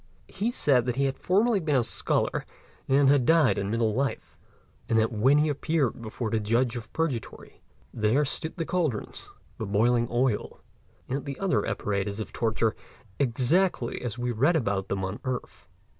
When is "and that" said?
4.89-5.11